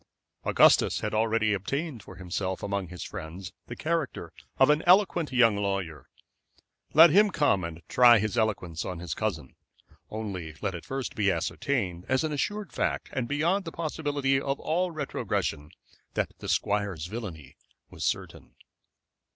Augustus 0.45 1.01
had 1.01 1.13
already 1.13 1.53
obtained 1.53 2.01
for 2.01 2.15
himself 2.15 2.63
among 2.63 2.87
his 2.87 3.03
friends 3.03 3.53
the 3.67 3.75
character 3.75 4.33
of 4.57 4.71
an 4.71 4.81
eloquent 4.87 5.31
young 5.31 5.55
lawyer. 5.55 6.09
Let 6.95 7.11
him 7.11 7.29
come 7.29 7.63
and 7.63 7.83
try 7.87 8.17
his 8.17 8.35
eloquence 8.35 8.83
on 8.83 8.97
his 8.97 9.13
cousin, 9.13 9.53
only 10.09 10.55
let 10.59 10.73
it 10.73 10.85
first 10.85 11.13
be 11.13 11.31
ascertained, 11.31 12.07
as 12.09 12.23
an 12.23 12.33
assured 12.33 12.73
fact, 12.73 13.11
and 13.13 13.27
beyond 13.27 13.63
the 13.63 13.71
possibility 13.71 14.41
of 14.41 14.59
all 14.59 14.89
retrogression, 14.89 15.69
that 16.15 16.31
the 16.39 16.49
squire's 16.49 17.05
villainy 17.05 17.55
was 17.91 18.03
certain. 18.03 18.55